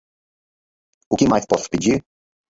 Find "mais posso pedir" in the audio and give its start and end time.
1.31-2.03